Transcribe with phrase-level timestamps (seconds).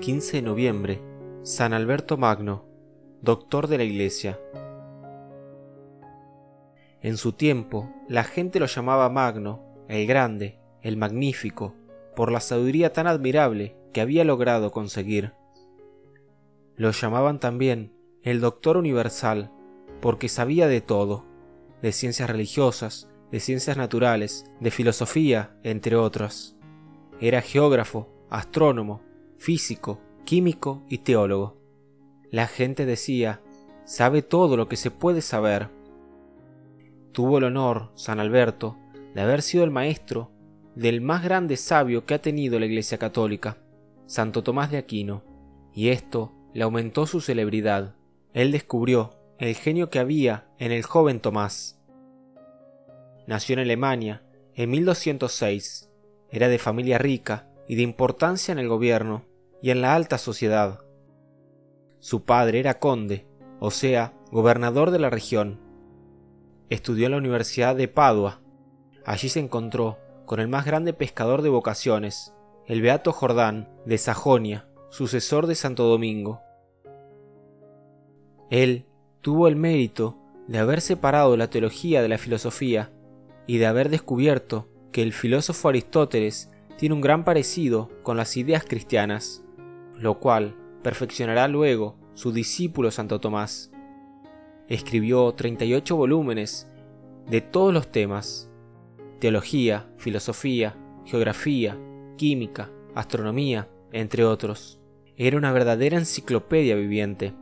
[0.00, 1.02] 15 de noviembre,
[1.44, 2.66] San Alberto Magno,
[3.22, 4.38] doctor de la Iglesia.
[7.00, 11.74] En su tiempo, la gente lo llamaba Magno, el Grande, el Magnífico,
[12.14, 15.32] por la sabiduría tan admirable que había logrado conseguir.
[16.76, 19.50] Lo llamaban también el Doctor Universal,
[20.02, 21.24] porque sabía de todo,
[21.80, 26.58] de ciencias religiosas, de ciencias naturales, de filosofía, entre otras.
[27.22, 29.00] Era geógrafo, astrónomo,
[29.44, 31.58] físico, químico y teólogo.
[32.30, 33.42] La gente decía,
[33.84, 35.68] sabe todo lo que se puede saber.
[37.12, 38.78] Tuvo el honor, San Alberto,
[39.14, 40.30] de haber sido el maestro
[40.74, 43.58] del más grande sabio que ha tenido la Iglesia Católica,
[44.06, 45.22] Santo Tomás de Aquino,
[45.74, 47.96] y esto le aumentó su celebridad.
[48.32, 51.78] Él descubrió el genio que había en el joven Tomás.
[53.26, 54.22] Nació en Alemania
[54.54, 55.90] en 1206.
[56.30, 59.33] Era de familia rica y de importancia en el gobierno
[59.64, 60.80] y en la alta sociedad.
[61.98, 63.26] Su padre era conde,
[63.60, 65.58] o sea, gobernador de la región.
[66.68, 68.42] Estudió en la Universidad de Padua.
[69.06, 72.34] Allí se encontró con el más grande pescador de vocaciones,
[72.66, 76.42] el Beato Jordán de Sajonia, sucesor de Santo Domingo.
[78.50, 78.84] Él
[79.22, 82.92] tuvo el mérito de haber separado la teología de la filosofía
[83.46, 88.64] y de haber descubierto que el filósofo Aristóteles tiene un gran parecido con las ideas
[88.64, 89.43] cristianas,
[89.98, 93.72] lo cual perfeccionará luego su discípulo Santo Tomás.
[94.68, 96.68] Escribió 38 volúmenes
[97.28, 98.50] de todos los temas,
[99.20, 101.78] teología, filosofía, geografía,
[102.16, 104.80] química, astronomía, entre otros.
[105.16, 107.34] Era una verdadera enciclopedia viviente.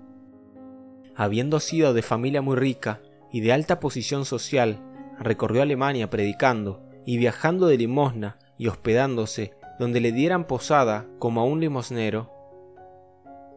[1.15, 4.81] Habiendo sido de familia muy rica y de alta posición social,
[5.19, 11.45] recorrió Alemania predicando y viajando de limosna y hospedándose donde le dieran posada como a
[11.45, 12.31] un limosnero.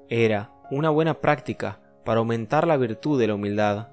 [0.09, 3.87] Era una buena práctica para aumentar la virtud de la humildad.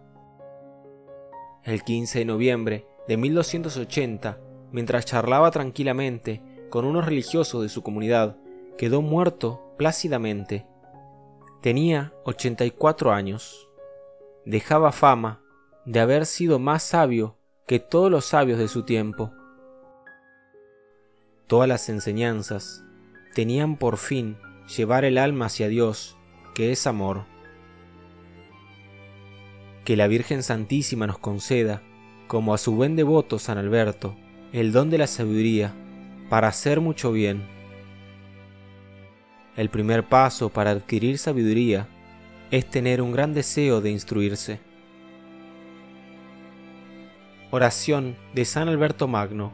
[1.65, 4.39] El 15 de noviembre de 1280,
[4.73, 8.37] mientras charlaba tranquilamente con unos religiosos de su comunidad,
[8.77, 10.67] quedó muerto plácidamente.
[11.63, 13.71] Tenía 84 años.
[14.45, 15.41] Dejaba fama
[15.87, 19.33] de haber sido más sabio que todos los sabios de su tiempo.
[21.47, 22.85] Todas las enseñanzas
[23.35, 24.37] tenían por fin
[24.77, 26.17] llevar el alma hacia Dios,
[26.55, 27.25] que es amor.
[29.85, 31.83] Que la Virgen Santísima nos conceda,
[32.27, 34.17] como a su buen devoto San Alberto,
[34.53, 35.75] el don de la sabiduría
[36.29, 37.43] para hacer mucho bien.
[39.57, 41.89] El primer paso para adquirir sabiduría
[42.51, 44.61] es tener un gran deseo de instruirse.
[47.51, 49.53] Oración de San Alberto Magno.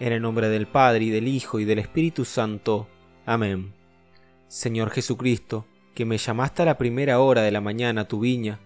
[0.00, 2.88] En el nombre del Padre y del Hijo y del Espíritu Santo.
[3.26, 3.77] Amén.
[4.48, 8.60] Señor Jesucristo, que me llamaste a la primera hora de la mañana a tu viña,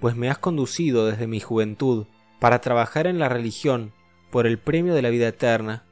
[0.00, 2.06] pues me has conducido desde mi juventud
[2.38, 3.92] para trabajar en la religión
[4.30, 5.84] por el premio de la vida eterna.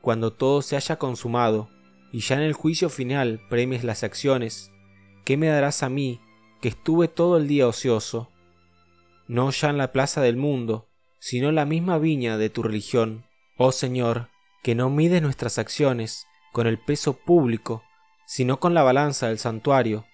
[0.00, 1.68] Cuando todo se haya consumado
[2.12, 4.70] y ya en el juicio final premies las acciones,
[5.24, 6.20] ¿qué me darás a mí
[6.60, 8.30] que estuve todo el día ocioso?
[9.26, 10.88] No ya en la plaza del mundo,
[11.18, 13.24] sino la misma viña de tu religión.
[13.56, 14.28] Oh Señor,
[14.62, 17.82] que no mides nuestras acciones con el peso público,
[18.30, 20.06] sino con la balanza del santuario.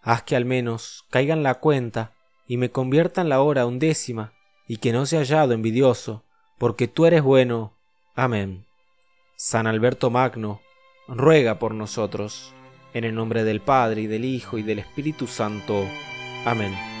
[0.00, 2.12] Haz que al menos caigan la cuenta
[2.46, 4.32] y me conviertan la hora undécima,
[4.68, 6.22] y que no sea hallado envidioso,
[6.56, 7.72] porque tú eres bueno.
[8.14, 8.64] Amén.
[9.34, 10.60] San Alberto Magno,
[11.08, 12.54] ruega por nosotros,
[12.92, 15.84] en el nombre del Padre y del Hijo y del Espíritu Santo.
[16.44, 16.93] Amén.